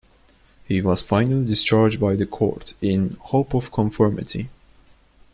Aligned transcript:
He 0.65 0.81
was 0.81 1.03
finally 1.03 1.45
discharged 1.45 1.99
by 1.99 2.15
the 2.15 2.25
court 2.25 2.73
in 2.81 3.17
'hope 3.25 3.53
of 3.53 3.71
conformity'. 3.71 4.49